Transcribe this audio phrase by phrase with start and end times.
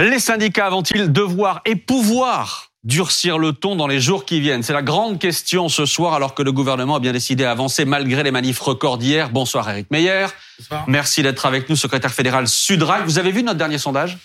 [0.00, 4.62] Les syndicats vont-ils devoir et pouvoir durcir le ton dans les jours qui viennent?
[4.62, 8.22] C'est la grande question ce soir alors que le gouvernement a bien décidé d'avancer malgré
[8.22, 9.28] les manifs records d'hier.
[9.28, 10.28] Bonsoir Eric Meyer.
[10.58, 10.84] Bonsoir.
[10.88, 13.04] Merci d'être avec nous, secrétaire fédéral Sudrac.
[13.04, 14.16] Vous avez vu notre dernier sondage?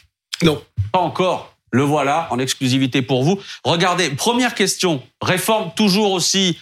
[0.42, 0.64] Non.
[0.94, 1.54] Pas encore.
[1.72, 3.38] Le voilà en exclusivité pour vous.
[3.66, 5.04] Regardez, première question.
[5.22, 6.58] Réforme toujours aussi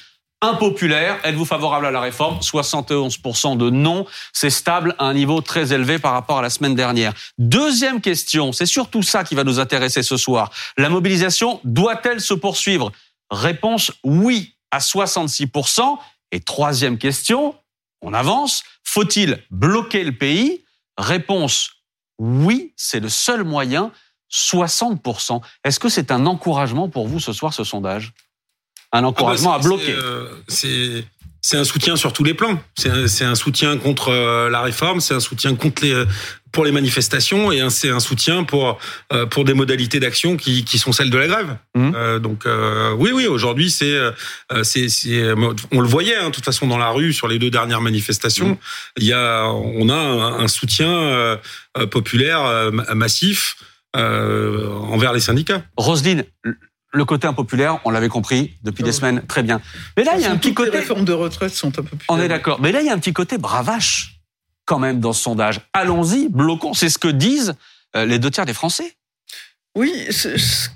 [0.45, 1.19] impopulaire.
[1.23, 2.39] Êtes-vous favorable à la réforme?
[2.39, 4.05] 71% de non.
[4.33, 7.13] C'est stable à un niveau très élevé par rapport à la semaine dernière.
[7.37, 10.51] Deuxième question, c'est surtout ça qui va nous intéresser ce soir.
[10.77, 12.91] La mobilisation doit-elle se poursuivre?
[13.29, 15.97] Réponse oui à 66%.
[16.31, 17.55] Et troisième question,
[18.01, 18.63] on avance.
[18.83, 20.63] Faut-il bloquer le pays?
[20.97, 21.71] Réponse
[22.17, 23.91] oui, c'est le seul moyen.
[24.31, 25.41] 60%.
[25.63, 28.13] Est-ce que c'est un encouragement pour vous ce soir, ce sondage?
[28.97, 29.95] Un encouragement Ah à bah, c'est- bloquer
[30.47, 31.01] c'est, euh,
[31.41, 32.59] C'est un soutien sur tous les plans.
[32.75, 36.03] C'est un, soutien contre euh, la réforme, c'est un soutien contre les
[36.51, 38.79] pour les manifestations et c'est un soutien pour
[39.13, 41.57] euh, pour des modalités d'action qui, qui sont celles de la grève.
[41.75, 41.93] Mhm.
[41.95, 44.11] Euh, donc euh, oui oui aujourd'hui c'est euh,
[44.63, 44.87] c'est
[45.71, 48.47] on le voyait hein, de toute façon dans la rue sur les deux dernières manifestations
[48.51, 48.57] Mhm.
[48.97, 51.37] il y a on a un, un soutien euh,
[51.77, 53.57] euh, populaire euh, ma- massif
[53.97, 55.61] euh, envers les syndicats.
[55.77, 56.23] Roselyne,
[56.95, 59.61] le côté impopulaire, on l'avait compris depuis des semaines, très bien.
[59.97, 60.79] Mais là, il y a un petit Toutes les côté...
[60.79, 62.05] réformes de retraite sont un peu plus.
[62.09, 62.59] On est d'accord.
[62.61, 64.19] Mais là, il y a un petit côté bravache
[64.65, 65.61] quand même dans ce sondage.
[65.73, 66.73] Allons-y, bloquons.
[66.73, 67.53] C'est ce que disent
[67.95, 68.95] euh, les deux tiers des Français.
[69.75, 70.69] Oui, ce ce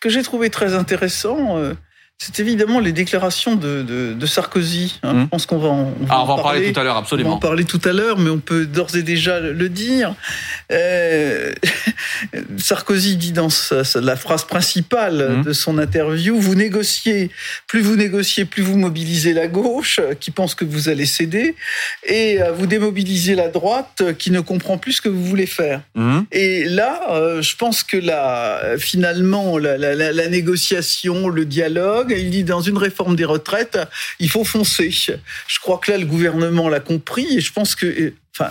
[0.00, 1.74] que j'ai trouvé très intéressant, euh,
[2.18, 5.00] c'est évidemment les déclarations de, de, de Sarkozy.
[5.02, 5.12] hein.
[5.12, 5.20] Mhm.
[5.22, 7.00] Je pense qu'on va en, Ah, on va en parler tout à l'heure, On va
[7.00, 7.38] en absolument.
[7.38, 10.14] parler tout à l'heure, mais on peut d'ores et déjà le dire.
[10.70, 11.52] Euh,
[12.58, 15.42] Sarkozy dit dans sa- la phrase principale Mhm.
[15.44, 17.30] de son interview Vous négociez,
[17.66, 21.54] plus vous négociez, plus vous mobilisez la gauche, qui pense que vous allez céder,
[22.06, 25.80] et euh, vous démobilisez la droite, qui ne comprend plus ce que vous voulez faire.
[25.94, 26.26] Mhm.
[26.30, 32.01] Et là, euh, je pense que la, finalement, la, la- la- la négociation, le dialogue,
[32.10, 33.78] il dit dans une réforme des retraites,
[34.18, 34.90] il faut foncer.
[34.90, 38.50] Je crois que là, le gouvernement l'a compris et je pense que, et- enfin,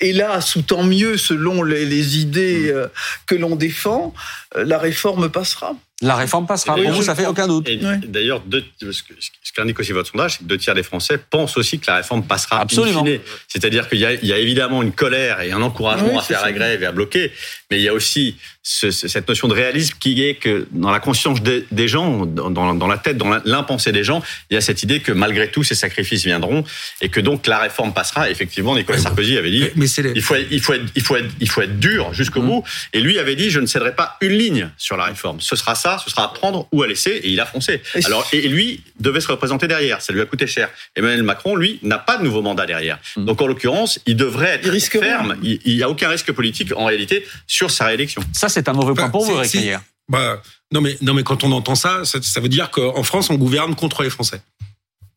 [0.00, 2.86] hélas, ou tant mieux, selon les, les idées euh,
[3.26, 4.14] que l'on défend,
[4.56, 5.74] euh, la réforme passera.
[6.02, 6.74] La réforme passera.
[6.76, 7.68] Pour vous, ça fait aucun doute.
[7.68, 8.42] Et d'ailleurs,
[8.80, 11.78] ce que- ce qu'indique aussi votre sondage, c'est que deux tiers des Français pensent aussi
[11.78, 12.58] que la réforme passera.
[12.60, 13.04] Absolument.
[13.48, 16.22] C'est-à-dire qu'il y, a- il y a évidemment une colère et un encouragement Oui, à
[16.22, 16.46] faire ça.
[16.46, 17.30] la grève et à bloquer,
[17.70, 20.90] mais il y a aussi ce- ce- cette notion de réalisme qui est que dans
[20.90, 24.60] la conscience des, des gens, dans, la tête, dans l'impensé des gens, il y a
[24.60, 26.64] cette idée que malgré tout, ces sacrifices viendront
[27.00, 28.28] et que donc la réforme passera.
[28.28, 29.64] Effectivement, Nicolas Sarkozy avait dit.
[29.76, 32.40] Mais, Il faut, être, il, faut être, il, faut être, il faut être dur jusqu'au
[32.42, 32.46] Mhm.
[32.48, 32.64] bout.
[32.92, 35.40] Et lui avait dit, je ne céderai pas une ligne sur la réforme.
[35.40, 37.10] Ce sera ça, ce sera à prendre ou à laisser.
[37.22, 37.80] Et il a foncé.
[37.94, 40.02] Et Alors, et lui devait se représenter derrière.
[40.02, 40.68] Ça lui a coûté cher.
[40.96, 42.98] Emmanuel Macron, lui, n'a pas de nouveau mandat derrière.
[43.16, 43.24] Mhm.
[43.26, 45.36] Donc, en l'occurrence, il devrait être Il ferme.
[45.42, 48.22] Il n'y a aucun risque politique, en réalité, sur sa réélection.
[48.32, 49.78] Ça, c'est un mauvais point pour vous, Meyer.
[50.08, 50.40] Bah,
[50.72, 53.34] non mais non mais quand on entend ça, ça, ça veut dire qu'en France on
[53.34, 54.40] gouverne contre les Français.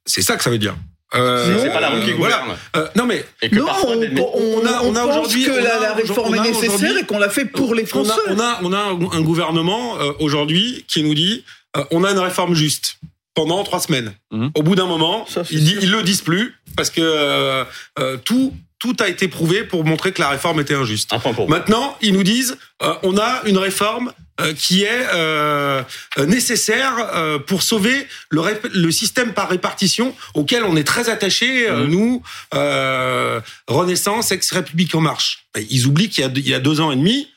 [0.06, 0.76] C'est ça que ça veut dire.
[1.16, 2.40] Euh, C'est pas la rue qui voilà.
[2.42, 2.58] gouverne.
[2.76, 6.40] Euh, non mais Non, parfois, on, a- on a aujourd'hui- que la, la réforme est
[6.42, 8.12] nécessaire et qu'on l'a fait pour les on Français.
[8.28, 8.78] a, on a on a
[9.18, 11.44] un, gouvernement euh, aujourd'hui qui nous dit
[11.78, 12.98] euh, on a une réforme juste
[13.36, 14.14] pendant trois semaines.
[14.32, 14.52] Mhm.
[14.56, 17.64] Au bout d'un moment, Ça, ils, ils le disent plus parce que euh,
[18.00, 21.14] euh, tout tout a été prouvé pour montrer que la réforme était injuste.
[21.14, 21.50] Un point pour vous.
[21.50, 24.12] Maintenant, ils nous disent, euh, on a une réforme
[24.42, 25.84] euh, qui est euh,
[26.18, 31.86] nécessaire pour sauver le, système par répartition auquel on est très attaché, Mhm.
[31.86, 32.24] nous,
[33.70, 35.46] Renaissance, ex-République en marche.
[35.58, 37.30] Et Ils oublient qu'il y, a deux- il y a deux ans et demi,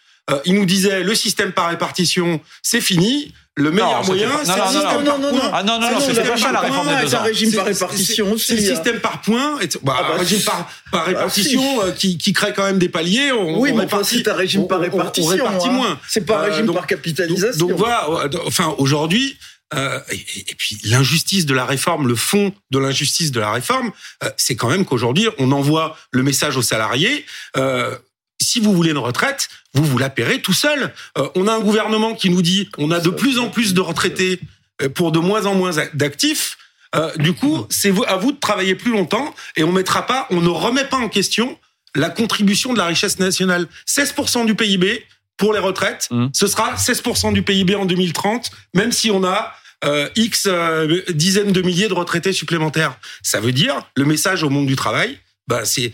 [0.46, 3.32] ils nous disaient, le système par répartition, c'est fini.
[3.58, 5.38] Le meilleur c'était moyen, non, c'est non, le non, système non, par non, points.
[5.44, 5.50] non.
[5.54, 7.18] Ah non, non, Ah non, non, c'était pas ça la réforme par des deux ans.
[7.18, 8.74] un régime par répartition aussi, C'est le hein.
[8.74, 9.58] système par points.
[9.60, 12.90] et- bah, Ah bah, un régime par, par répartition euh, qui, crée quand même des
[12.90, 13.32] paliers.
[13.32, 15.30] Oui, mais c'est un régime par on- on répartition.
[15.30, 15.72] répartit hein.
[15.72, 15.98] moins.
[16.06, 17.66] C'est pas un Euh, régime par capitalisation.
[17.66, 19.38] donc voilà, euh, enfin aujourd'hui,
[19.74, 20.16] euh, et,
[20.50, 23.90] et puis l'injustice de la réforme, le fond de l'injustice de la réforme,
[24.22, 27.24] euh, c'est quand même qu'aujourd'hui on envoie le message aux salariés.
[27.56, 27.96] euh,
[28.46, 30.92] si vous voulez une retraite, vous vous la paierez tout seul.
[31.18, 33.80] Euh, on a un gouvernement qui nous dit on a de plus en plus de
[33.80, 34.40] retraités
[34.82, 36.56] euh, pour de moins en moins d'actifs.
[36.94, 40.40] Euh, du coup, c'est à vous de travailler plus longtemps et on mettra pas, on
[40.40, 41.58] ne remet pas en question
[41.94, 43.66] la contribution de la richesse nationale.
[43.86, 45.04] 16% du PIB
[45.36, 46.30] pour les retraites, Mhm.
[46.32, 49.52] ce sera 16% du PIB en 2030, même si on a
[49.84, 52.96] euh, X euh, dizaines de milliers de retraités supplémentaires.
[53.22, 55.18] Ça veut dire, le message au monde du travail,
[55.48, 55.92] bah, c'est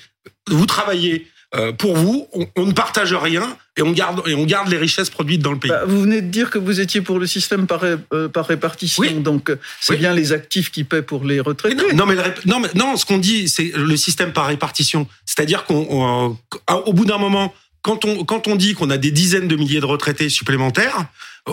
[0.48, 4.44] vous travaillez euh, pour vous, on, on ne partage rien et on garde et on
[4.46, 5.70] garde les richesses produites dans le pays.
[5.70, 8.46] Bah, vous venez de dire que vous étiez pour le système par, ré- euh, par
[8.46, 9.14] répartition, Oui.
[9.14, 9.98] donc euh, c'est Oui.
[9.98, 11.76] bien les actifs qui paient pour les Mais retraités.
[11.92, 15.06] non, non, mais, le non, mais non, ce qu'on dit, c'est le système par répartition.
[15.26, 17.52] C'est-à-dire qu'on, on- au bout d'un moment,
[17.82, 21.06] quand on quand on dit qu'on a des dizaines de milliers de retraités supplémentaires,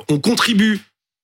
[0.08, 0.80] on contribue,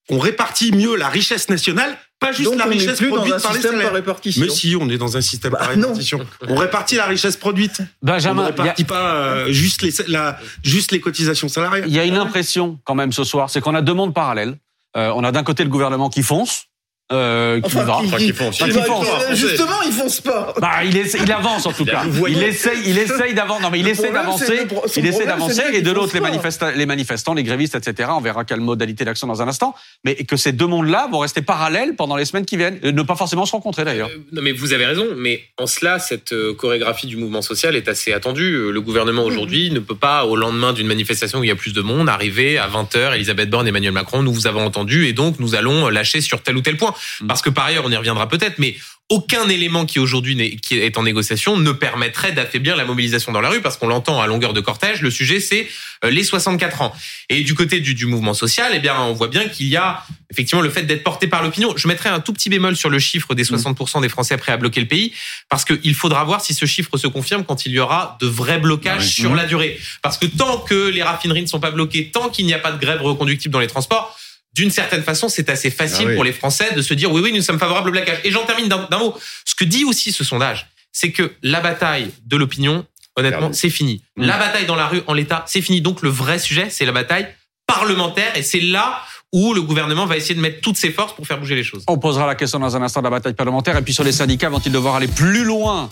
[0.10, 3.16] on répartit mieux la richesse nationale, pas juste Donc la on n'est richesse plus dans
[3.16, 3.94] produite un par les salaires.
[3.94, 4.42] répartition.
[4.42, 5.88] Mais si, on est dans un système Bah, par non.
[5.90, 6.20] répartition.
[6.48, 7.82] On répartit la richesse produite.
[7.82, 11.48] on Benjamin, ne il y a- répartit pas euh, juste les la, juste les cotisations
[11.50, 11.88] salariales.
[11.90, 14.58] il y a une impression quand même ce soir, c'est qu'on a deux mondes parallèles.
[14.98, 16.66] Euh, on a d'un côté le gouvernement qui fonce,
[17.12, 17.98] euh, qui Enfin, va.
[18.02, 18.64] qui- Enfin, qu'ils font aussi.
[18.64, 20.54] Enfin, Bah, euh, Justement, ils foncent pas.
[20.60, 22.04] Bah, il, essaie- il avance en tout cas.
[22.28, 23.62] Il essaye, il essaye d'avancer.
[23.62, 24.66] Non, mais il essaie d'avancer.
[24.98, 25.62] Il essaie d'avancer.
[25.74, 28.10] Et de l'autre, les, fonce manifestants, les manifestants, les grévistes, etc.
[28.16, 29.76] On verra quelle modalité d'action dans un instant.
[30.04, 32.80] Mais que ces deux mondes-là vont rester parallèles pendant les semaines qui viennent.
[32.82, 34.10] Et ne pas forcément se rencontrer d'ailleurs.
[34.10, 37.76] Euh, Non mais vous avez raison, mais en cela, cette euh, chorégraphie du mouvement social
[37.76, 38.54] est assez attendue.
[38.56, 41.56] Euh, Le gouvernement aujourd'hui ne peut pas, au lendemain d'une manifestation où il y a
[41.56, 45.14] plus de monde, arriver à 20h, Elisabeth Borne, Emmanuel Macron, nous vous avons entendu et
[45.14, 46.94] donc nous allons lâcher sur tel ou tel point.
[47.28, 48.76] Parce que par ailleurs, on y reviendra peut-être, mais
[49.10, 53.50] aucun élément qui aujourd'hui qui est en négociation ne permettrait d'affaiblir la mobilisation dans la
[53.50, 55.02] rue parce qu'on l'entend à longueur de cortège.
[55.02, 55.68] Le sujet, c'est
[56.04, 56.92] euh, les 64 ans.
[57.30, 60.04] Et du côté du, du mouvement social, eh bien, on voit bien qu'il y a
[60.32, 61.72] effectivement le fait d'être porté par l'opinion.
[61.78, 64.58] Je mettrai un tout petit bémol sur le chiffre des 60% des Français prêts à
[64.58, 65.14] bloquer le pays
[65.50, 68.58] parce qu'il faudra voir si ce chiffre se confirme quand il y aura de vrais
[68.58, 69.10] blocages Oui.
[69.12, 69.80] sur la durée.
[70.02, 72.72] Parce que tant que les raffineries ne sont pas bloquées, tant qu'il n'y a pas
[72.72, 74.18] de grève reconductible dans les transports,
[74.56, 76.16] d'une certaine façon, c'est assez facile Ah oui.
[76.16, 78.20] pour les Français de se dire oui, oui, nous sommes favorables au blocage.
[78.24, 79.14] Et j'en termine d'un mot.
[79.44, 82.86] Ce que dit aussi ce sondage, c'est que la bataille de l'opinion,
[83.18, 84.02] honnêtement, c'est fini.
[84.16, 84.26] Mm.
[84.26, 85.82] La bataille dans la rue, en l'état, c'est fini.
[85.82, 87.28] Donc le vrai sujet, c'est la bataille
[87.68, 88.36] parlementaire.
[88.38, 89.02] Et c'est là
[89.34, 91.84] où le gouvernement va essayer de mettre toutes ses forces pour faire bouger les choses.
[91.88, 93.76] On posera la question dans un instant de la bataille parlementaire.
[93.76, 95.90] Et puis sur les syndicats, vont-ils devoir aller plus loin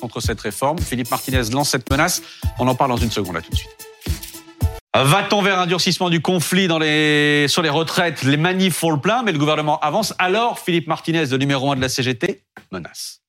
[0.00, 0.78] contre cette réforme?
[0.78, 2.22] Philippe Martinez lance cette menace.
[2.60, 3.85] On en parle dans une seconde, là tout de suite.
[5.04, 8.22] Va-t-on vers un durcissement du conflit dans les, sur les retraites?
[8.22, 10.14] Les manifs font le plein, mais le gouvernement avance.
[10.18, 13.20] Alors, Philippe Martinez, le numéro 1 de la CGT, menace.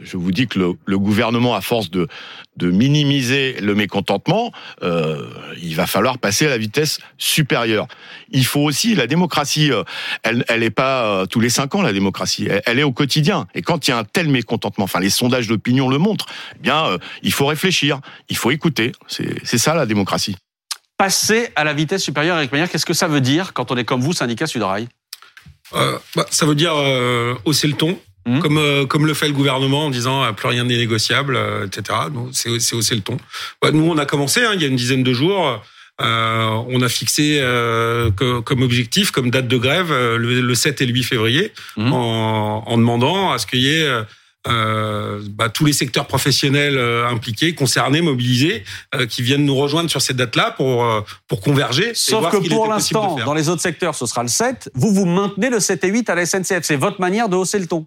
[0.00, 2.08] Je vous dis que le, le gouvernement, à force de,
[2.56, 4.52] de minimiser le mécontentement,
[4.82, 5.26] euh,
[5.62, 7.86] il va falloir passer à la vitesse supérieure.
[8.30, 9.70] Il faut aussi la démocratie.
[9.70, 9.84] euh,
[10.22, 12.46] elle, elle est pas euh, tous les cinq ans la démocratie.
[12.50, 13.46] Elle, elle est au quotidien.
[13.54, 16.26] Et quand il y a un tel mécontentement, enfin les sondages d'opinion le montrent,
[16.56, 18.92] eh bien euh, il faut réfléchir, il faut écouter.
[19.08, 20.36] C'est ça la démocratie.
[20.96, 23.84] Passer à la vitesse supérieure, Eric Meyer, qu'est-ce que ça veut dire quand on est
[23.84, 24.88] comme vous, syndicat Sudrail?
[25.72, 28.40] Euh, bah, ça veut dire euh, hausser le ton, Mhm.
[28.40, 31.66] comme euh, comme le fait le gouvernement en disant euh, plus rien n'est négociable, euh,
[31.66, 31.98] etc.
[32.12, 33.18] Donc, C'est c'est hausser le ton.
[33.60, 35.62] Bah, nous, on a commencé hein, il y a une dizaine de jours.
[36.00, 40.54] Euh, on a fixé euh, que- comme objectif, comme date de grève, euh, le, le
[40.54, 41.92] 7 et le 8 février, Mhm.
[41.92, 44.02] en, en demandant à ce qu'il y ait euh,
[44.46, 49.88] euh, bah, tous les secteurs professionnels euh, impliqués, concernés, mobilisés, euh, qui viennent nous rejoindre
[49.88, 50.84] sur cette date-là pour
[51.28, 51.92] pour converger.
[51.94, 54.70] Sauf que pour l'instant, dans les autres secteurs, ce sera le 7.
[54.74, 56.60] Vous, vous maintenez le 7 et 8 à la SNCF.
[56.62, 57.86] C'est votre manière de hausser le ton.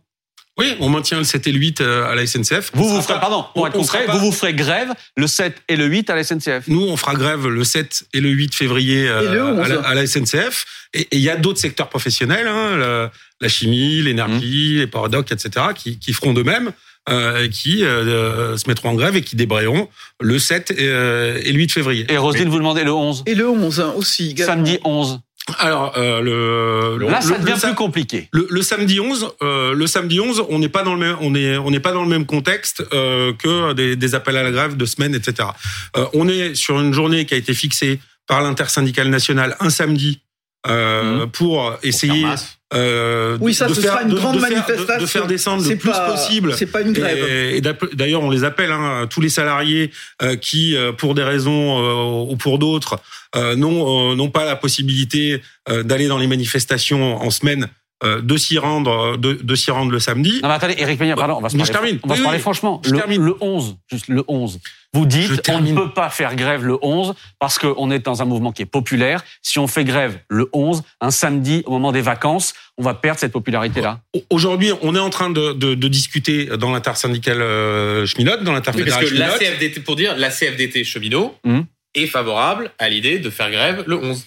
[0.57, 2.71] Oui, on maintient le 7 et le 8 à la SNCF.
[2.73, 5.55] Vous, vous ferez, pardon, pour on- être concret, pas- vous vous ferez grève le 7
[5.69, 6.63] et le 8 à la SNCF.
[6.67, 9.59] Nous, on fera grève le 7 et le 8 février euh, Et le 11.
[9.59, 10.65] à, la, à la SNCF.
[10.93, 13.11] Et il y a d'autres secteurs professionnels, hein, la,
[13.41, 14.79] la chimie, l'énergie, Mmh.
[14.79, 16.71] les paradoxes, etc., qui, qui feront de même,
[17.09, 19.87] euh, qui euh, se mettront en grève et qui débrayeront
[20.19, 22.05] le 7 et, euh, et le 8 février.
[22.09, 23.23] Et Roselyne, vous demandez le 11.
[23.27, 24.31] Et le 11 hein, aussi.
[24.31, 24.53] également.
[24.53, 25.19] Samedi 11.
[25.59, 28.27] Alors, euh, le, Là, le- ça le- devient le plus compliqué.
[28.31, 31.33] Le, le samedi 11, euh, le samedi 11, on n'est pas dans le même, on
[31.35, 34.51] est, on n'est pas dans le même contexte euh, que des, des appels à la
[34.51, 35.49] grève de semaine, etc.
[35.95, 40.19] Euh, on est sur une journée qui a été fixée par l'intersyndicale nationale un samedi
[40.67, 42.25] euh, pour essayer
[42.73, 45.01] euh, Oui, ça, de ce faire, sera une de- grande de faire- de- manifestation.
[45.01, 47.17] de, faire descendre le C'est plus pas- possible C'est pas une grève.
[47.29, 47.61] et,
[47.93, 51.79] d'ailleurs, on les appelle hein, tous les salariés euh, qui, euh, pour des raisons
[52.27, 52.99] euh, ou pour d'autres,
[53.35, 57.67] euh, n'ont euh, n'ont pas la possibilité euh, d'aller dans les manifestations en semaine,
[58.05, 60.39] de s'y rendre, de, de s'y rendre le samedi.
[60.43, 61.99] Non, mais attendez, Eric Meyer, pardon, on va se parler, je termine.
[62.03, 62.41] On va Oui, se parler oui.
[62.43, 62.79] franchement.
[62.85, 63.23] Je Le, termine.
[63.23, 64.59] le 11, juste le 11.
[64.97, 68.25] Vous dites, on ne peut pas faire grève le 11 parce qu'on est dans un
[68.25, 69.23] mouvement qui est populaire.
[69.43, 73.19] Si on fait grève le 11, un samedi, au moment des vacances, on va perdre
[73.19, 73.99] cette popularité-là.
[74.31, 78.45] Aujourd'hui, on est en train de, de, de discuter dans l'intersyndicale euh, cheminot, dans Oui,
[78.45, 79.39] parce l'interfédérale que la cheminot.
[79.39, 81.65] CFDT, pour dire, la CFDT cheminot Mhm.
[81.95, 84.25] est favorable à l'idée de faire grève le 11.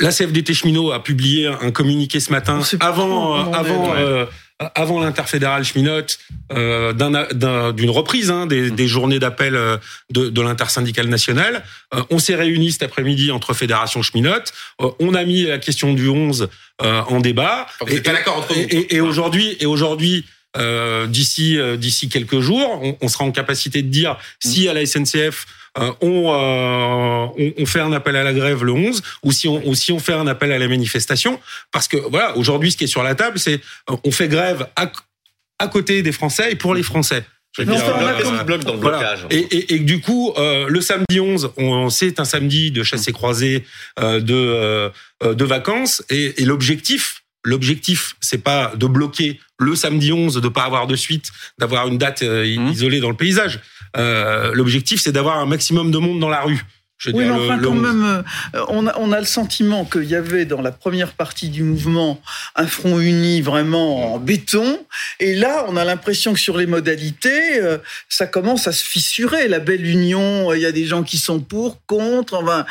[0.00, 3.64] La CFDT cheminot a publié un communiqué ce matin avant euh,
[3.98, 4.26] euh,
[4.74, 6.02] avant l'interfédérale cheminot
[6.52, 9.78] euh, d'un- d'un- d'une reprise hein, des, des journées d'appel euh,
[10.10, 11.64] de, de l'intersyndicale nationale.
[11.94, 14.30] Euh, on s'est réunis cet après-midi entre fédérations cheminot.
[14.82, 16.48] Euh, on a mis la question du 11
[16.82, 17.66] euh, en débat.
[17.80, 18.60] Vous êtes pas d'accord entre vous.
[18.60, 20.26] Et, et- et aujourd'hui, et aujourd'hui,
[20.56, 24.72] euh, d'ici euh, d'ici quelques jours, on, on sera en capacité de dire si à
[24.74, 25.46] la SNCF
[25.78, 29.46] euh, on, euh, on on fait un appel à la grève le 11 ou si
[29.48, 31.38] on ou si on fait un appel à la manifestation
[31.72, 33.60] parce que voilà aujourd'hui ce qui est sur la table c'est
[33.90, 34.90] euh, on fait grève à,
[35.60, 37.24] à côté des Français et pour les Français
[37.56, 38.98] Je dire, on dans le Voilà.
[38.98, 42.70] blocage Et, et, et que du coup, euh, le samedi 11, on, c'est un samedi
[42.70, 43.64] de chasse et croisée
[43.98, 46.02] euh, de, euh, de vacances.
[46.10, 50.96] Et, et l'objectif, l'objectif, c'est pas de bloquer le samedi 11, de pas avoir de
[50.96, 52.68] suite, d'avoir une date euh, Mhm.
[52.68, 53.60] isolée dans le paysage.
[53.96, 56.64] Euh, l'objectif, c'est d'avoir un maximum de monde dans la rue.
[57.00, 57.80] Je Oui, mais dire, enfin, le quand 11.
[57.80, 61.48] même, euh, on a, on a le sentiment qu'il y avait dans la première partie
[61.48, 62.20] du mouvement
[62.56, 64.78] un front uni vraiment en béton.
[65.18, 67.78] Et là, on a l'impression que sur les modalités, euh,
[68.10, 69.48] ça commence à se fissurer.
[69.48, 72.34] La belle union, euh, il y a des gens qui sont pour, contre.
[72.34, 72.66] Enfin,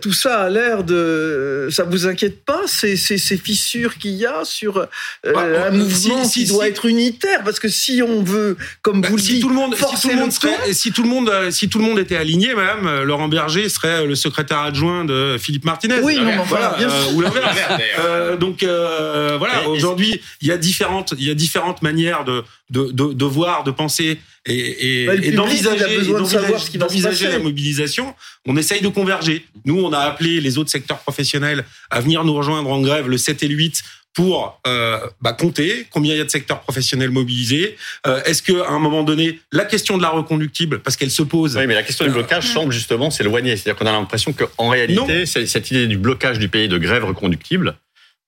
[0.00, 1.66] tout ça a l'air de.
[1.72, 4.86] Ça vous inquiète pas, ces, ces, ces fissures qu'il y a sur
[5.24, 7.42] Bah, un mouvement si- qui si- doit être unitaire?
[7.42, 10.08] Parce que si on veut, comme Bah, vous le dites, tout le monde, si tout
[10.08, 10.56] le monde serait,
[10.94, 14.58] tout le monde, si tout le monde était aligné, madame, Laurent Berger serait le secrétaire
[14.58, 16.00] adjoint de Philippe Martinez.
[16.02, 17.16] Oui, non, voilà, bien euh, sûr.
[17.16, 17.56] ou l'inverse.
[17.98, 22.44] Euh, donc euh, voilà, aujourd'hui, il y a différentes, il y a différentes manières de
[22.72, 28.14] de, de, de voir, de penser et, et, Bah, et d'envisager, la mobilisation.
[28.46, 29.46] On essaye de converger.
[29.66, 33.18] Nous, on a appelé les autres secteurs professionnels à venir nous rejoindre en grève le
[33.18, 33.82] 7 et le 8
[34.14, 37.76] pour euh, bah, compter combien il y a de secteurs professionnels mobilisés.
[38.06, 41.22] Euh, Est-ce que à un moment donné, la question de la reconductible, parce qu'elle se
[41.22, 43.56] pose, Oui, mais la question du blocage semble justement s'éloigner.
[43.56, 47.76] C'est-à-dire qu'on a l'impression qu'en réalité, cette idée du blocage du pays de grève reconductible,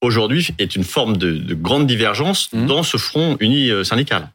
[0.00, 2.66] aujourd'hui, est une forme de, de grande divergence Mhm.
[2.66, 4.30] dans ce front uni euh, syndical.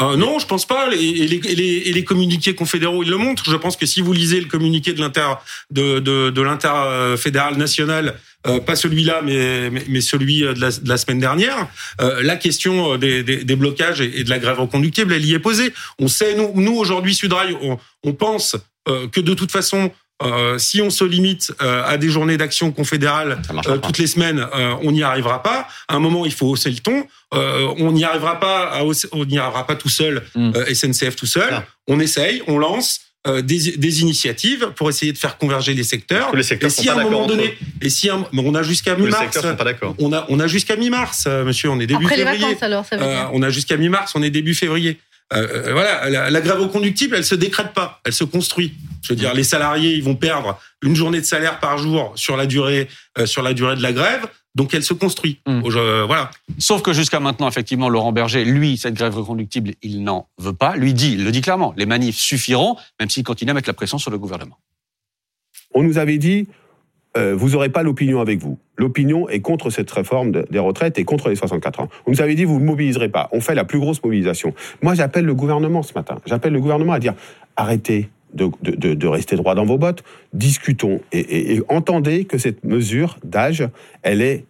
[0.00, 0.88] Euh, non, je pense pas.
[0.92, 3.48] Et les, communiqués confédéraux, ils le montrent.
[3.48, 5.34] Je pense que si vous lisez le communiqué de l'inter
[5.70, 10.88] de, de, de l'interfédéral national, euh, pas celui-là, mais, mais, mais celui de la, de
[10.88, 11.68] la semaine dernière,
[12.00, 15.34] euh, la question des, des, des blocages et, et de la grève reconductible, elle y
[15.34, 15.72] est posée.
[15.98, 18.56] On sait, nous, nous aujourd'hui, Sudrail, on, on pense
[18.88, 19.90] euh, que de toute façon,
[20.22, 24.46] euh, si on se limite euh, à des journées d'action confédérale euh, toutes les semaines,
[24.54, 25.66] euh, on n'y arrivera pas.
[25.88, 27.06] À un moment, il faut hausser le ton.
[27.34, 30.52] Euh, on n'y arrivera pas, à hausser- on n'y arrivera pas tout seul, Mm.
[30.54, 31.48] euh, SNCF tout seul.
[31.50, 31.64] Ah.
[31.88, 36.34] On essaye, on lance euh, des, des initiatives pour essayer de faire converger les secteurs.
[36.36, 38.42] Les secteurs et sont si à pas un moment donné, et si à un- mais
[38.44, 39.94] on a jusqu'à les mi-mars, secteurs sont pas d'accord.
[39.98, 42.44] on a on a jusqu'à mi-mars, euh, monsieur, on est début Après les février.
[42.46, 44.98] vacances, alors, ça veut Euh, on a jusqu'à mi-mars, on est début février.
[45.32, 48.74] Euh, euh, voilà, la, la grève reconductible, elle se décrète pas, elle se construit.
[49.02, 52.36] Je veux dire, les salariés, ils vont perdre une journée de salaire par jour sur
[52.36, 52.88] la durée,
[53.18, 55.40] euh, sur la durée de la grève, donc elle se construit.
[55.46, 55.62] Mm.
[55.68, 56.30] Je- voilà.
[56.58, 60.76] Sauf que jusqu'à maintenant, effectivement, Laurent Berger, lui, cette grève reconductible, il n'en veut pas.
[60.76, 63.74] Lui dit, il le dit clairement, les manifs suffiront, même s'il continue à mettre la
[63.74, 64.58] pression sur le gouvernement.
[65.74, 66.46] On nous avait dit,
[67.16, 68.58] euh, vous n'aurez pas l'opinion avec vous.
[68.76, 71.88] L'opinion est contre cette réforme de- des retraites et contre les 64 ans.
[72.06, 73.28] On nous avait dit, vous ne mobiliserez pas.
[73.32, 74.54] On fait la plus grosse mobilisation.
[74.82, 76.20] Moi, j'appelle le gouvernement ce matin.
[76.26, 77.14] J'appelle le gouvernement à dire,
[77.56, 82.24] arrêtez de, de- de- de rester droit dans vos bottes, discutons et, et- et entendez
[82.24, 83.66] que cette mesure d'âge,
[84.02, 84.44] elle est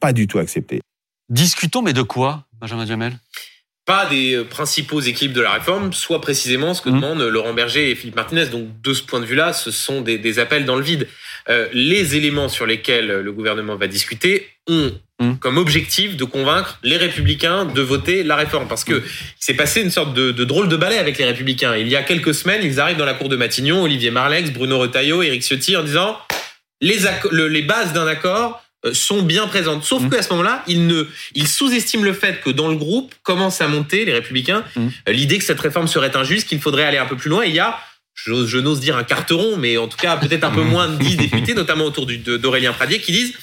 [0.00, 0.80] pas du tout acceptée.
[1.28, 3.12] Discutons, mais de quoi, Benjamin Duhamel?
[3.84, 6.94] Pas des euh, principaux équilibres de la réforme, soit précisément ce que Mhm.
[6.96, 8.46] demandent Laurent Berger et Philippe Martinez.
[8.46, 11.08] Donc de ce point de vue-là, ce sont des, des appels dans le vide.
[11.48, 15.38] Euh, les éléments sur lesquels le gouvernement va discuter ont Mhm.
[15.38, 18.68] comme objectif de convaincre les républicains de voter la réforme.
[18.68, 19.02] Parce que
[19.40, 21.74] c'est passé une sorte de, de drôle de balai avec les républicains.
[21.76, 24.78] Il y a quelques semaines, ils arrivent dans la cour de Matignon, Olivier Marlex, Bruno
[24.78, 26.16] Retailleau, Éric Ciotti, en disant
[26.80, 26.98] les,
[27.32, 29.82] le- les bases d'un accord euh, sont bien présentes.
[29.82, 30.10] Sauf Mhm.
[30.10, 31.02] qu'à ce moment-là, ils ne,
[31.34, 35.38] ils sous-estiment le fait que dans le groupe commence à monter les républicains euh, l'idée
[35.38, 37.42] que cette réforme serait injuste, qu'il faudrait aller un peu plus loin.
[37.42, 37.76] Et il y a,
[38.14, 41.16] je n'ose dire un carteron, mais en tout cas peut-être un peu moins de 10
[41.16, 43.34] députés, notamment autour d'Aurélien Pradier, qui disent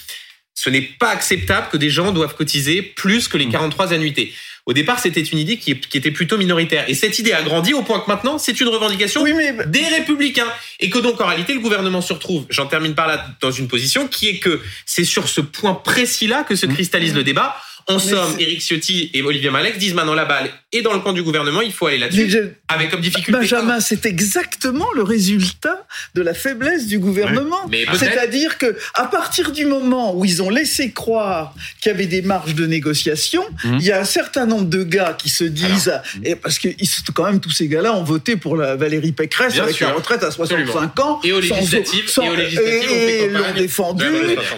[0.56, 4.32] ce n'est pas acceptable que des gens doivent cotiser plus que les 43 annuités.
[4.64, 6.84] Au départ, c'était une idée qui, qui était plutôt minoritaire.
[6.88, 9.86] Et cette idée a grandi au point que maintenant, c'est une revendication Oui, mais des
[9.86, 10.48] républicains.
[10.80, 13.68] Et que donc, en réalité, le gouvernement se retrouve, j'en termine par là, dans une
[13.68, 17.56] position qui est que c'est sur ce point précis-là que se cristallise le débat.
[17.88, 21.12] En somme, Éric Ciotti et Olivier Malek disent maintenant la balle est dans le camp
[21.12, 23.30] du gouvernement, il faut aller là-dessus, je- avec comme difficulté.
[23.30, 27.70] Benjamin, c'est exactement le résultat de la faiblesse du gouvernement.
[27.96, 32.22] C'est-à-dire que à partir du moment où ils ont laissé croire qu'il y avait des
[32.22, 33.76] marges de négociation, Mhm.
[33.78, 35.92] il y a un certain nombre de gars qui se disent,
[36.24, 39.54] et parce que ils- quand même tous ces gars-là ont voté pour la Valérie Pécresse
[39.54, 39.86] Bien avec sûr.
[39.86, 44.04] la retraite à 65 ans, Et aux sans- législatives, sans- fait et l'ont défendu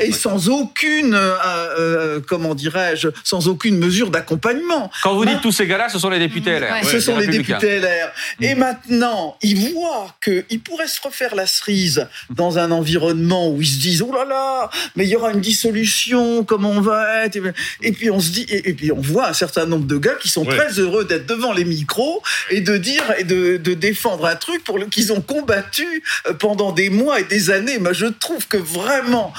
[0.01, 1.35] et sans aucune, euh,
[1.79, 4.91] euh, comment dirais-je, sans aucune mesure d'accompagnement.
[5.03, 6.73] Quand vous Ma- dites tous ces gars-là, ce sont les députés LR.
[6.73, 6.85] Ouais.
[6.85, 8.11] Ce sont les députés LR.
[8.41, 13.67] Et maintenant, ils voient qu'ils pourraient se refaire la cerise dans un environnement où ils
[13.69, 17.39] se disent, oh là là, mais il y aura une dissolution, comment on va être?
[17.83, 20.29] Et puis on se dit, et, puis on voit un certain nombre de gars qui
[20.29, 20.57] sont Ouais.
[20.57, 24.65] très heureux d'être devant les micros et de dire et de, de défendre un truc
[24.65, 27.79] pour le qu'ils ont combattu euh, pendant des mois et des années.
[27.79, 29.33] Moi, je trouve que vraiment,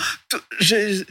[0.59, 1.05] j'ai-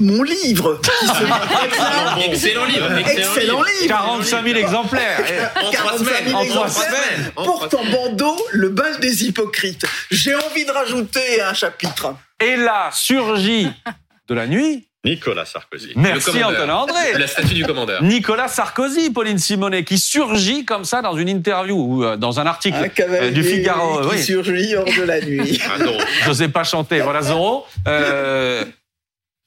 [0.00, 2.18] mon livre, qui se réclame.
[2.24, 2.92] Excellent livre.
[2.98, 3.88] Excellent livre.
[3.88, 5.20] 45 000 exemplaires.
[5.56, 6.34] En trois 45 000 semaines.
[6.34, 9.84] En trois exemplaires porte en bandeau le bal des hypocrites.
[10.10, 12.14] J'ai envie de rajouter un chapitre.
[12.40, 13.68] Et là, surgit
[14.28, 14.88] de la nuit.
[15.04, 15.92] Nicolas Sarkozy.
[15.96, 16.44] Merci.
[16.44, 17.18] Antonin André.
[17.18, 18.02] La statue du commandeur.
[18.04, 22.46] Nicolas Sarkozy, Pauline Simonet, qui surgit comme ça dans une interview ou euh, dans un
[22.46, 24.00] article Un euh, du Figaro.
[24.02, 24.22] qui oui.
[24.22, 25.60] surgit hors de la nuit.
[25.74, 25.98] Ah non.
[26.24, 27.00] Je sais pas chanter.
[27.00, 27.66] Voilà Zoro.
[27.88, 28.64] Euh,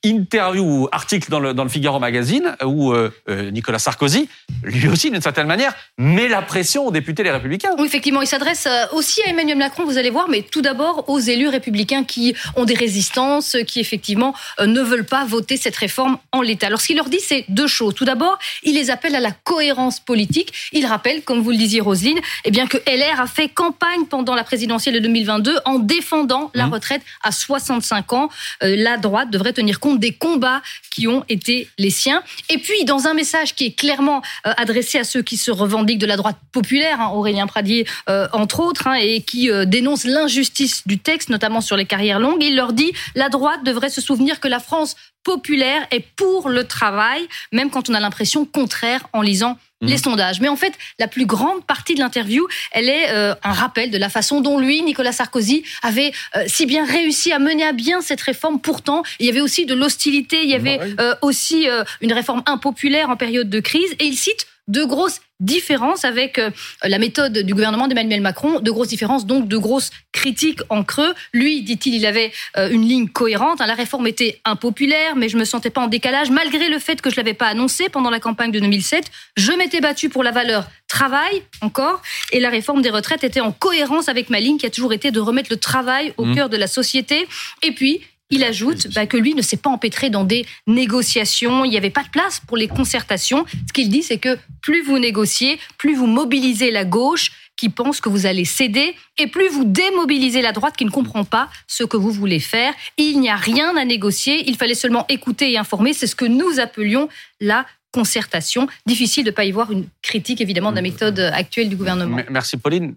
[0.09, 4.27] interview ou article dans le, dans le Figaro magazine où euh, euh, Nicolas Sarkozy,
[4.63, 7.69] lui aussi d'une certaine manière, met la pression aux députés les Républicains.
[7.77, 11.09] Oui, effectivement, il s'adresse euh, aussi à Emmanuel Macron, vous allez voir, mais tout d'abord
[11.09, 15.75] aux élus républicains qui ont des résistances, qui effectivement euh, ne veulent pas voter cette
[15.75, 16.67] réforme en l'état.
[16.67, 17.95] Alors ce qu'il leur dit, c'est deux choses.
[17.95, 20.51] Tout d'abord, il les appelle à la cohérence politique.
[20.73, 24.35] Il rappelle, comme vous le disiez Roselyne, eh bien que LR a fait campagne pendant
[24.35, 26.73] la présidentielle de 2022 en défendant la Mmh.
[26.73, 28.29] retraite à 65 ans.
[28.63, 30.61] Euh, la droite devrait tenir compte des combats
[30.91, 32.23] qui ont été les siens.
[32.49, 35.99] Et puis, dans un message qui est clairement euh, adressé à ceux qui se revendiquent
[35.99, 40.05] de la droite populaire, hein, Aurélien Pradier euh, entre autres, hein, et qui euh, dénonce
[40.05, 44.01] l'injustice du texte, notamment sur les carrières longues, il leur dit la droite devrait se
[44.01, 49.07] souvenir que la France populaire est pour le travail, même quand on a l'impression contraire
[49.11, 50.41] en lisant Les sondages.
[50.41, 53.97] Mais en fait, la plus grande partie de l'interview, elle est euh, un rappel de
[53.97, 58.01] la façon dont lui, Nicolas Sarkozy, avait euh, si bien réussi à mener à bien
[58.01, 58.59] cette réforme.
[58.59, 61.67] Pourtant, il y avait aussi de l'hostilité, il y avait euh, aussi
[62.01, 63.95] une réforme impopulaire en période de crise.
[63.99, 66.49] Et il cite de grosses différences avec euh,
[66.83, 71.13] la méthode du gouvernement d'Emmanuel Macron, de grosses différences, donc de grosses critiques en creux.
[71.33, 73.61] Lui, dit-il, il avait euh, une ligne cohérente.
[73.61, 73.67] hein.
[73.67, 77.09] La réforme était impopulaire, mais je me sentais pas en décalage, malgré le fait que
[77.09, 79.05] je l'avais pas annoncé pendant la campagne de 2007.
[79.37, 83.51] Je m'étais battu pour la valeur travail, encore, et la réforme des retraites était en
[83.51, 86.35] cohérence avec ma ligne qui a toujours été de remettre le travail au Mhm.
[86.35, 87.27] cœur de la société.
[87.63, 91.65] Et puis, il ajoute bah, que lui ne s'est pas empêtré dans des négociations.
[91.65, 93.45] Il n'y avait pas de place pour les concertations.
[93.67, 98.01] Ce qu'il dit, c'est que plus vous négociez, plus vous mobilisez la gauche qui pense
[98.01, 101.85] que vous allez céder, et plus vous démobilisez la droite qui ne comprend pas ce
[101.85, 102.73] que vous voulez faire.
[102.97, 105.93] Il n'y a rien à négocier, il fallait seulement écouter et informer.
[105.93, 107.07] C'est ce que nous appelions
[107.39, 108.67] la concertation.
[108.85, 112.17] Difficile de ne pas y voir une critique, évidemment, de la méthode actuelle du gouvernement.
[112.29, 112.95] Merci Pauline.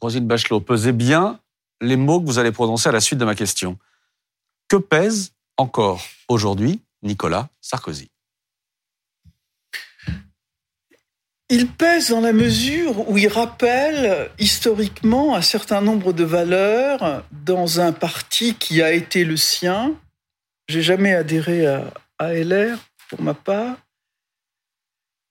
[0.00, 1.38] Rosine Bachelot, pesez bien
[1.80, 3.78] les mots que vous allez prononcer à la suite de ma question.
[4.72, 8.10] Que pèse encore aujourd'hui Nicolas Sarkozy?
[11.50, 17.80] Il pèse dans la mesure où il rappelle historiquement un certain nombre de valeurs dans
[17.80, 19.94] un parti qui a été le sien.
[20.68, 22.78] J'ai jamais adhéré à, à LR
[23.10, 23.76] pour ma part.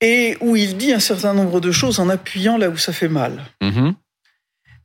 [0.01, 3.09] Et où il dit un certain nombre de choses en appuyant là où ça fait
[3.09, 3.43] mal.
[3.59, 3.95] Mhm.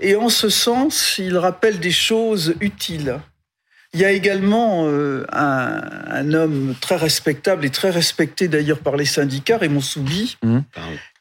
[0.01, 3.21] Et en ce sens, il rappelle des choses utiles.
[3.95, 8.97] Il y a également euh, un, un homme très respectable et très respecté d'ailleurs par
[8.97, 10.65] les syndicats, Raymond Soubi, Mhm.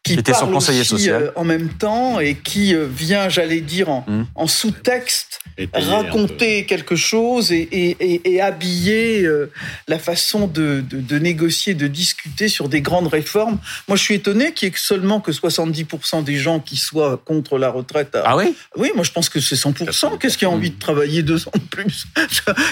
[0.05, 1.23] Qui Qui était son parle conseiller aussi, social.
[1.23, 5.39] euh, en même temps et qui euh, vient, j'allais dire, en, en sous-texte,
[5.73, 9.51] raconter quelque chose et, et- et- et habiller euh,
[9.87, 13.57] la façon de, de- de négocier, de discuter sur des grandes réformes.
[13.87, 17.57] Moi, je suis étonné qu'il y ait seulement que 70% des gens qui soient contre
[17.57, 18.55] la retraite à, Ah oui?
[18.77, 20.17] Oui, moi je pense que c'est 100%.
[20.19, 22.05] Qu'est-ce qui a envie de travailler deux ans de plus?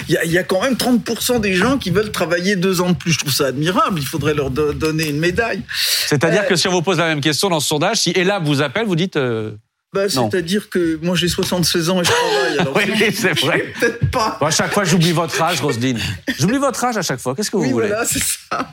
[0.08, 2.80] Il y, a, il y a quand même 30% des gens qui veulent travailler deux
[2.80, 3.12] ans de plus.
[3.12, 3.98] Je trouve ça admirable.
[4.00, 5.62] Il faudrait leur do- donner une médaille.
[6.06, 8.38] C'est-à-dire Euh, que si on vous pose la même question dans ce sondage, si Ella
[8.38, 9.52] vous appelle, vous dites euh,
[9.92, 10.08] Bah.
[10.08, 12.58] C'est-à-dire que moi j'ai 76 ans et je travaille.
[12.58, 13.72] Alors Oui, c'est vrai.
[13.80, 14.36] Peut-être pas.
[14.40, 15.98] Bon, à chaque fois, j'oublie votre âge, Roselyne.
[16.38, 17.34] J'oublie votre âge à chaque fois.
[17.34, 17.88] Qu'est-ce que vous Oui, voulez?
[17.88, 18.70] voilà, c'est ça.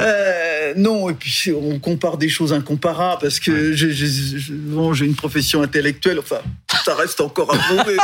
[0.00, 3.92] Euh, non, et puis on compare des choses incomparables parce que j'ai
[4.50, 6.18] bon, j'ai une profession intellectuelle.
[6.18, 6.40] Enfin,
[6.84, 7.96] ça reste encore à prouver.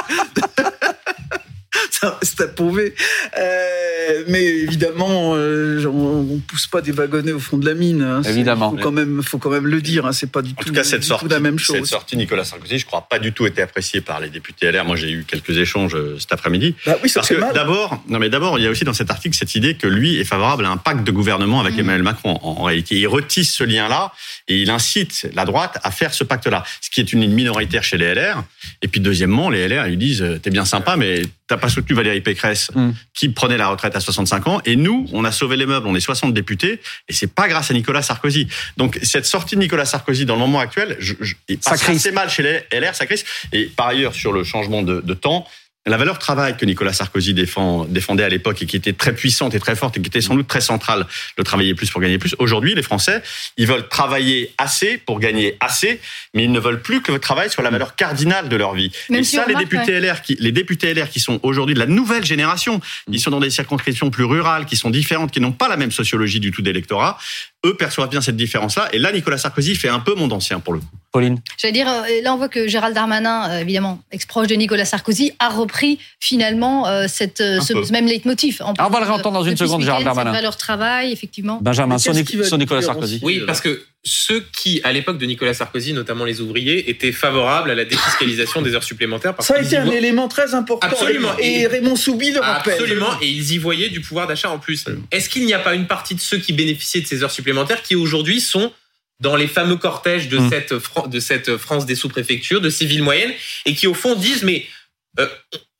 [1.90, 2.94] ça reste à prouver.
[3.38, 8.02] Euh, mais évidemment, euh, on, on pousse pas des wagonnets au fond de la mine.
[8.02, 8.22] hein.
[8.22, 8.70] C'est- Évidemment.
[8.70, 10.06] Faut quand même, faut quand même le dire.
[10.06, 10.12] Hein.
[10.12, 11.88] C'est pas du En tout, tout cas, cette du sortie, tout la même cette chose.
[11.88, 14.84] sortie Nicolas Sarkozy, je crois, pas du tout été appréciée par les députés LR.
[14.84, 16.74] Moi, j'ai eu quelques échanges euh, cet après-midi.
[16.86, 17.54] Bah oui, ça Parce que mal.
[17.54, 20.18] d'abord, non mais d'abord, il y a aussi dans cet article cette idée que lui
[20.18, 21.66] est favorable à un pacte de gouvernement Mmh.
[21.66, 22.38] avec Emmanuel Macron.
[22.42, 24.12] En, en réalité, il retisse ce lien-là
[24.48, 27.82] et il incite la droite à faire ce pacte-là, ce qui est une ligne minoritaire
[27.84, 28.42] chez les LR.
[28.82, 31.96] Et puis deuxièmement, les LR ils disent euh, t'es bien sympa, mais t'as pas soutenu
[31.96, 32.90] Valérie Pécresse Mm.
[33.14, 34.60] qui prenait la retraite à 65 ans.
[34.64, 37.70] Et nous, on a sauvé les meubles, on est 60 députés, et c'est pas grâce
[37.70, 38.46] à Nicolas Sarkozy.
[38.76, 41.90] Donc cette sortie de Nicolas Sarkozy dans le moment actuel, je, je, Ça crispe.
[42.00, 43.24] assez mal chez les LR, ça crise.
[43.52, 45.46] Et par ailleurs, sur le changement de, de temps.
[45.88, 49.54] La valeur travail que Nicolas Sarkozy défend, défendait à l'époque et qui était très puissante
[49.54, 52.18] et très forte et qui était sans doute très centrale, le travailler plus pour gagner
[52.18, 52.34] plus.
[52.38, 53.22] Aujourd'hui, les Français,
[53.56, 56.00] ils veulent travailler assez pour gagner assez,
[56.34, 58.90] mais ils ne veulent plus que le travail soit la valeur cardinale de leur vie.
[59.08, 61.74] Même et si ça, les remarque, députés LR, qui, les députés LR qui sont aujourd'hui
[61.74, 65.40] de la nouvelle génération, ils sont dans des circonscriptions plus rurales, qui sont différentes, qui
[65.40, 67.18] n'ont pas la même sociologie du tout d'électorat.
[67.66, 68.88] Eux perçoivent bien cette différence-là.
[68.92, 70.86] Et là, Nicolas Sarkozy fait un peu monde ancien pour le coup.
[71.10, 71.40] Pauline.
[71.56, 75.32] J'allais dire, euh, là on voit que Gérald Darmanin, euh, évidemment, ex-proche de Nicolas Sarkozy,
[75.38, 77.82] a repris finalement euh, cette, ce, peu.
[77.90, 78.60] même leitmotiv.
[78.62, 80.32] En Ah, on va le réentendre dans une seconde, Gérald Darmanin.
[80.32, 81.58] valeur travail, effectivement.
[81.62, 82.12] Benjamin, sur
[82.58, 83.20] Nicolas Sarkozy.
[83.22, 87.70] Oui, parce que ceux qui, à l'époque de Nicolas Sarkozy, notamment les ouvriers, étaient favorables
[87.70, 89.34] à la défiscalisation des heures supplémentaires.
[89.34, 90.86] Parce Ça a été un voient- élément très important.
[90.86, 91.36] Absolument.
[91.38, 92.74] Et, Raymond Soubi le rappelle.
[92.74, 94.84] Absolument, et ils y voyaient du pouvoir d'achat en plus.
[95.10, 97.82] Est-ce qu'il n'y a pas une partie de ceux qui bénéficiaient de ces heures supplémentaires
[97.82, 98.72] qui aujourd'hui sont
[99.20, 100.48] dans les fameux cortèges de, Mm.
[100.50, 103.32] cette, Fran- de cette France des sous-préfectures, de ces villes moyennes,
[103.66, 104.64] et qui au fond disent, mais
[105.18, 105.26] euh,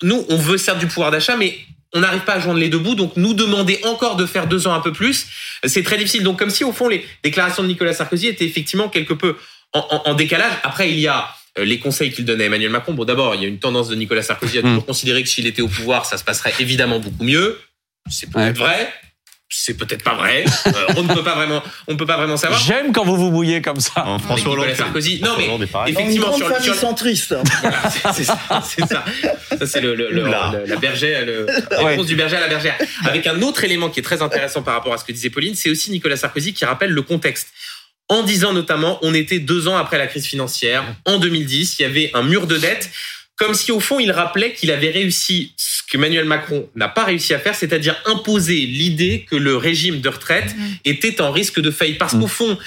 [0.02, 1.57] nous, on veut certes du pouvoir d'achat, mais
[1.94, 4.66] on n'arrive pas à joindre les deux bouts, donc nous demander encore de faire deux
[4.66, 5.27] ans un peu plus,
[5.64, 6.22] c'est très difficile.
[6.22, 9.37] Donc comme si au fond les déclarations de Nicolas Sarkozy étaient effectivement quelque peu
[9.72, 10.53] en, en- en décalage.
[10.62, 12.92] Après, il y a euh, les conseils qu'il donnait à Emmanuel Macron.
[12.94, 14.64] Bon, d'abord, il y a une tendance de Nicolas Sarkozy à Mm.
[14.64, 17.59] toujours considérer que s'il était au pouvoir, ça se passerait évidemment beaucoup mieux.
[18.11, 18.92] C'est peut-être vrai.
[19.60, 20.44] C'est peut-être pas vrai.
[20.66, 22.60] Euh, on ne peut pas vraiment, on ne peut pas vraiment savoir.
[22.60, 24.06] J'aime quand vous vous mouillez comme ça.
[24.06, 25.20] En François Hollande, Sarkozy.
[25.20, 25.48] Non, mais
[25.90, 27.34] effectivement sur, le- famille sur le- centriste.
[27.62, 29.04] voilà, c'est- c'est ça, c'est ça.
[29.58, 31.26] Ça, c'est le, le- la bergère,
[31.70, 31.90] la Ouais.
[31.90, 32.76] réponse du berger à la bergère.
[33.04, 35.54] Avec un autre élément qui est très intéressant par rapport à ce que disait Pauline,
[35.54, 37.48] c'est aussi Nicolas Sarkozy qui rappelle le contexte.
[38.08, 40.82] En disant notamment, on était deux ans après la crise financière.
[41.04, 42.90] En 2010, il y avait un mur de dette.
[43.38, 47.05] Comme si au fond, il rappelait qu'il avait réussi ce que Emmanuel Macron n'a pas
[47.05, 51.70] réussi à faire, c'est-à-dire imposer l'idée que le régime de retraite était en risque de
[51.70, 51.98] faillite.
[51.98, 52.59] Parce qu'au fond,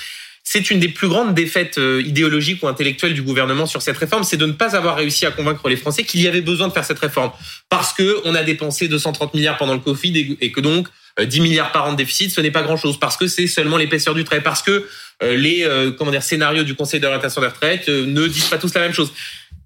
[0.44, 4.24] c'est une des plus grandes défaites euh, idéologiques ou intellectuelles du gouvernement sur cette réforme,
[4.24, 6.74] c'est de ne pas avoir réussi à convaincre les Français qu'il y avait besoin de
[6.74, 7.32] faire cette réforme.
[7.70, 10.88] Parce que on a dépensé 230 milliards pendant le Covid et, que donc
[11.20, 13.00] euh, 10 milliards par an de déficit, ce n'est pas grand-chose.
[13.00, 14.42] Parce que c'est seulement l'épaisseur du trait.
[14.42, 14.88] Parce que
[15.24, 18.58] euh, les euh, comment dire, scénarios du Conseil d'orientation des retraites euh, ne disent pas
[18.58, 19.14] tous la même chose.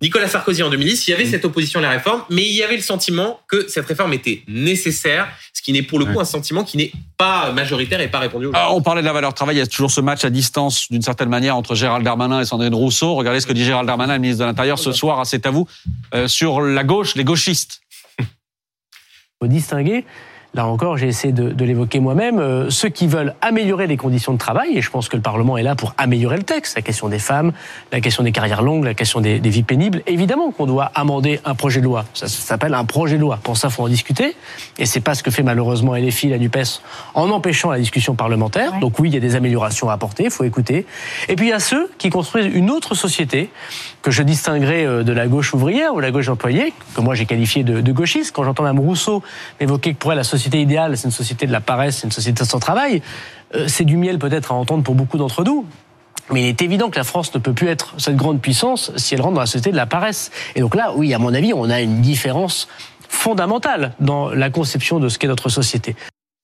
[0.01, 2.63] Nicolas Sarkozy en 2010, il y avait cette opposition à la réforme, mais il y
[2.63, 6.25] avait le sentiment que cette réforme était nécessaire, ce qui n'est pour le coup un
[6.25, 8.61] sentiment qui n'est pas majoritaire et pas répondu aujourd'hui.
[8.61, 10.91] Ah, on parlait de la valeur travail, il y a toujours ce match à distance
[10.91, 13.15] d'une certaine manière entre Gérald Darmanin et Sandrine Rousseau.
[13.15, 15.51] Regardez ce que dit Gérald Darmanin, le ministre de l'Intérieur, ce soir à C'est à
[15.51, 15.67] vous,
[16.13, 17.81] euh, sur la gauche, les gauchistes.
[19.41, 20.05] faut distinguer.
[20.55, 22.39] Là encore, j'ai essayé de, de l'évoquer moi-même.
[22.39, 25.57] euh, ceux qui veulent améliorer les conditions de travail, et je pense que le Parlement
[25.57, 27.51] est là pour améliorer le texte, la question des femmes,
[27.91, 30.01] la question des carrières longues, la question des, des vies pénibles.
[30.07, 32.05] Évidemment qu'on doit amender un projet de loi.
[32.13, 33.37] Ça, ça s'appelle un projet de loi.
[33.43, 34.35] Pour ça, faut en discuter.
[34.77, 36.79] Et c'est pas ce que fait malheureusement LFI, la Nupes,
[37.15, 38.79] en empêchant la discussion parlementaire.
[38.79, 40.23] Donc oui, il y a des améliorations à apporter.
[40.23, 40.85] Il faut écouter.
[41.27, 43.49] Et puis il y a ceux qui construisent une autre société
[44.01, 47.25] que je distinguerais euh, de la gauche ouvrière ou la gauche employée, que moi j'ai
[47.25, 48.33] qualifié de, de gauchiste.
[48.33, 49.21] Quand j'entends Mme Rousseau
[49.59, 52.11] m'évoquer que pour elle la société idéale, c'est une société de la paresse, c'est une
[52.11, 53.01] société sans travail,
[53.55, 55.65] euh, c'est du miel peut-être à entendre pour beaucoup d'entre nous.
[56.31, 59.13] Mais il est évident que la France ne peut plus être cette grande puissance si
[59.13, 60.31] elle rentre dans la société de la paresse.
[60.55, 62.67] Et donc là, oui, à mon avis, on a une différence
[63.09, 65.95] fondamentale dans la conception de ce qu'est notre société.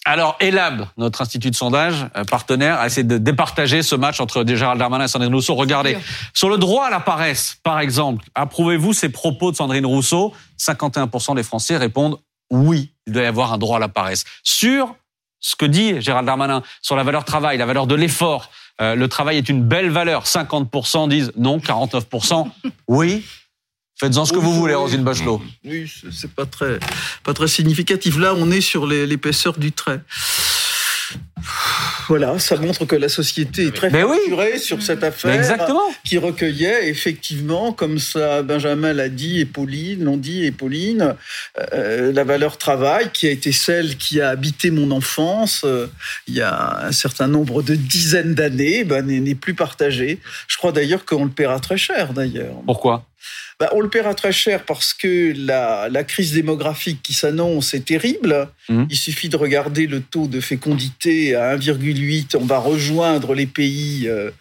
[0.05, 4.43] Alors, Elab, notre institut de sondage euh, partenaire, a essayé de départager ce match entre
[4.47, 5.53] Gérald Darmanin et Sandrine Rousseau.
[5.53, 5.97] Regardez,
[6.33, 10.33] sur le droit à la paresse, par exemple, approuvez-vous ces propos de Sandrine Rousseau?
[10.59, 12.17] 51% des Français répondent
[12.51, 14.23] oui, il doit y avoir un droit à la paresse.
[14.43, 14.95] Sur
[15.39, 19.07] ce que dit Gérald Darmanin, sur la valeur travail, la valeur de l'effort, euh, le
[19.07, 20.25] travail est une belle valeur.
[20.25, 22.47] 50% disent non, 49%
[22.87, 23.25] oui.
[23.99, 25.43] Faites-en ce que vous voulez, Rosine Bachelot.
[25.63, 26.79] Oui, c'est- pas très,
[27.23, 28.17] pas très significatif.
[28.17, 30.01] Là, on est sur les- l'épaisseur du trait.
[32.11, 34.17] Voilà, ça montre que la société est très Mais oui.
[34.59, 35.33] sur cette affaire.
[35.33, 35.79] Exactement.
[36.03, 41.15] Qui recueillait effectivement, comme ça Benjamin l'a dit et Pauline l'ont dit et Pauline,
[41.71, 45.87] euh, la valeur travail qui a été celle qui a habité mon enfance euh,
[46.27, 50.19] il y a un certain nombre de dizaines d'années, ben, n'est n'est plus partagée.
[50.49, 52.55] Je crois d'ailleurs qu'on le paiera très cher d'ailleurs.
[52.65, 53.05] Pourquoi?
[53.59, 57.85] Ben, on le paiera très cher parce que la, la crise démographique qui s'annonce est
[57.85, 58.47] terrible.
[58.69, 58.87] Mhm.
[58.89, 62.35] Il suffit de regarder le taux de fécondité à 1,8.
[62.37, 64.31] On va rejoindre les pays euh,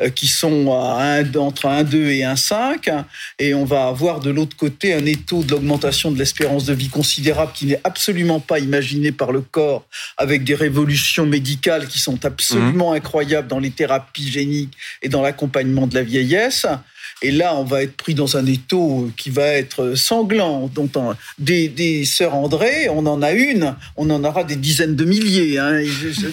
[0.00, 3.04] euh, qui sont à entre 1,2 et 1,5.
[3.40, 6.88] Et on va avoir de l'autre côté un étau de l'augmentation de l'espérance de vie
[6.88, 12.24] considérable qui n'est absolument pas imaginé par le corps avec des révolutions médicales qui sont
[12.24, 16.66] absolument incroyables dans les thérapies géniques et dans l'accompagnement de la vieillesse.
[17.22, 20.70] Et là, on va être pris dans un étau qui va être sanglant.
[20.72, 24.94] Dont on- des, des sœurs André, on en a une, on en aura des dizaines
[24.94, 25.58] de milliers.
[25.58, 25.80] Hein.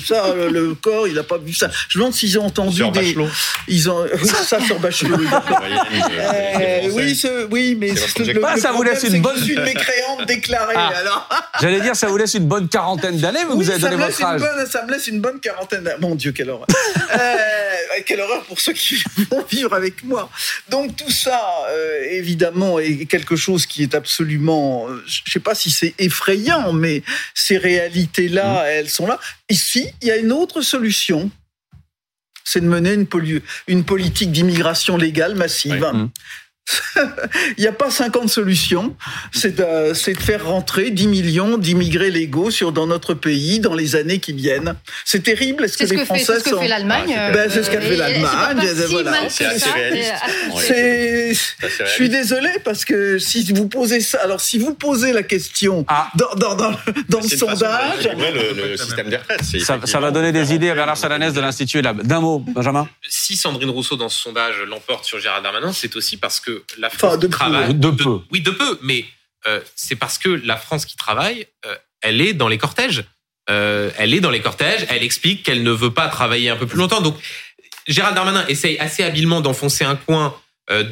[0.05, 1.69] Ça, le corps, il n'a pas vu ça.
[1.89, 2.99] Je me demande s'ils ont entendu Sur des.
[3.01, 3.27] Bachelot.
[3.67, 4.05] Ils ont
[4.45, 5.17] ça sur Bachelot.
[5.19, 9.43] euh, oui, ce- oui, mais votre le, Ah, le ça vous laisse une bonne- Je
[9.43, 10.75] suis une mécréante déclarée.
[10.77, 10.91] Ah.
[10.97, 11.29] Alors,
[11.61, 13.97] J'allais dire, ça vous laisse une bonne quarantaine d'années, mais oui, vous avez ça donné
[14.01, 14.41] me, votre laisse une âge.
[14.41, 15.83] bonne, ça me laisse une bonne quarantaine.
[15.83, 15.97] d'années.
[16.01, 16.67] Mon Dieu, quelle horreur.
[17.15, 18.95] Euh, quelle horreur pour ceux qui
[19.31, 20.29] vont vivre avec moi.
[20.69, 25.55] Donc tout ça, euh, évidemment, est quelque chose qui est absolument, euh, je sais pas
[25.55, 28.67] si c'est effrayant, mais ces réalités-là, Mmh.
[28.67, 29.19] elles sont là.
[29.49, 31.29] Ici, il y a une autre solution.
[32.43, 35.83] C'est de mener une, poli- une politique d'immigration légale massive.
[35.91, 35.97] Oui.
[35.99, 36.09] Mmh.
[37.57, 38.95] Il n'y a pas 50 solutions.
[39.31, 43.73] C'est de, c'est de faire rentrer 10 millions d'immigrés légaux sur, dans notre pays dans
[43.75, 44.75] les années qui viennent.
[45.03, 45.65] C'est terrible.
[45.65, 47.13] Est-ce C'est que ce les que fait, c'est ce que fait l'Allemagne.
[47.17, 49.29] Ah, Ben, c'est ce qu'a fait l'Allemagne, si voilà.
[49.29, 50.13] C'est assez réaliste.
[50.71, 52.11] Euh, assez Je suis réaliste.
[52.11, 56.09] désolé parce que si vous posez ça, alors si vous posez la question Ah.
[56.15, 56.71] dans, dans, dans,
[57.09, 59.41] dans le de sondage, le, le système des retraites.
[59.43, 62.01] c'est Ça, va donner des idées à Bernard Salanès de l'Institut Lab.
[62.03, 66.17] D'un mot, Benjamin Si Sandrine Rousseau dans ce sondage l'emporte sur Gérald Darmanin, c'est aussi
[66.17, 67.73] parce que la France Enfin, de qui travaille peu.
[67.73, 68.19] De peu.
[68.31, 69.05] oui, de peu, mais
[69.47, 73.05] euh, c'est parce que la France qui travaille, euh, elle est dans les cortèges.
[73.49, 74.85] Euh, elle est dans les cortèges.
[74.89, 77.01] Elle explique qu'elle ne veut pas travailler un peu plus longtemps.
[77.01, 77.15] Donc,
[77.87, 80.31] Gérald Darmanin essaye assez habilement d'enfoncer un coin euh,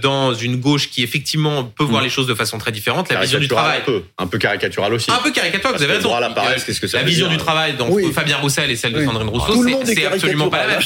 [0.02, 2.06] dans une gauche qui effectivement peut voir Mm.
[2.06, 3.12] les choses de façon très différente.
[3.12, 3.80] La vision du travail.
[3.80, 5.10] Un peu, un peu caricatural aussi.
[5.12, 6.20] Un peu caricatural, vous avez raison.
[6.20, 8.12] la paresse, Euh, qu'est-ce que ça La veut vision dire du travail dans Oui.
[8.14, 9.04] Fabien Roussel et celle de.
[9.04, 10.82] Sandrine Rousseau, c'est- absolument pas la même.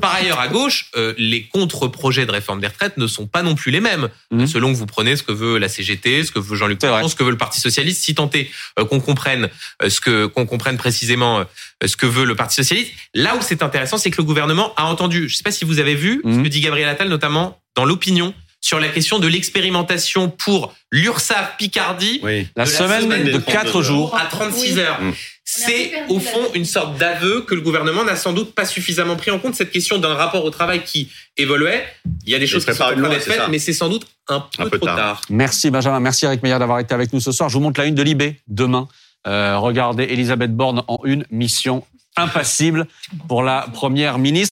[0.00, 3.54] Par ailleurs, à gauche, euh, les contre-projets de réforme des retraites ne sont pas non
[3.54, 4.08] plus les mêmes.
[4.32, 4.46] Mhm.
[4.46, 6.82] Selon que vous prenez ce que veut la CGT, ce que veut Jean-Luc.
[6.82, 9.48] Mélenchon, ce que veut le Parti socialiste, si tant est euh, qu'on comprenne
[9.82, 11.44] euh, ce que qu'on comprenne précisément euh,
[11.86, 12.92] ce que veut le Parti socialiste.
[13.14, 15.28] Là où c'est intéressant, c'est que le gouvernement a entendu.
[15.28, 16.42] Je ne sais pas si vous avez vu ce Mhm.
[16.42, 22.20] que dit Gabriel Attal, notamment dans l'opinion sur la question de l'expérimentation pour l'URSSAF Picardie
[22.22, 22.48] Oui.
[22.56, 24.16] La De la semaine semaine de des 4 32 jours.
[24.16, 25.00] à 36 heures.
[25.02, 25.12] Mm.
[25.46, 29.30] C'est au fond une sorte d'aveu que le gouvernement n'a sans doute pas suffisamment pris
[29.30, 31.84] en compte cette question d'un rapport au travail qui évoluait.
[32.24, 34.06] Il y a des choses qui sont en train d'être faites, mais c'est sans doute
[34.28, 34.96] un peu, Un peu trop tard.
[34.96, 35.20] tard.
[35.28, 37.50] Merci Benjamin, merci Eric Meyer d'avoir été avec nous ce soir.
[37.50, 38.88] Je vous montre la une de Libé demain.
[39.26, 41.84] Euh, regardez Elisabeth Borne en une mission
[42.16, 42.86] impassible
[43.28, 44.42] pour la première ministre.